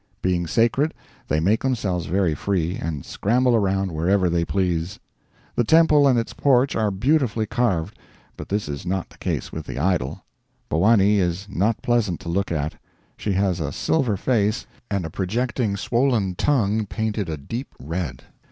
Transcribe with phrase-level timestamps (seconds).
[0.23, 0.95] Being sacred,
[1.27, 4.97] they make themselves very free, and scramble around wherever they please.
[5.53, 7.99] The temple and its porch are beautifully carved,
[8.35, 10.25] but this is not the case with the idol.
[10.69, 12.73] Bhowanee is not pleasant to look at.
[13.15, 18.23] She has a silver face, and a projecting swollen tongue painted a deep red.